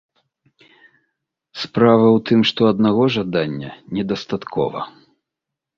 [1.63, 4.79] Справа ў тым, што аднаго жадання не дастаткова.